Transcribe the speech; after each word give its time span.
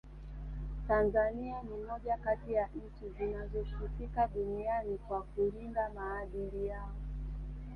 Tanzania 0.87 1.61
ni 1.63 1.83
moja 1.87 2.17
kati 2.17 2.53
ya 2.53 2.67
nchi 2.67 3.09
zinazosifika 3.17 4.27
duniani 4.27 4.97
kwa 4.97 5.21
kulinda 5.23 5.89
maadili 5.89 6.65
yao 6.67 6.91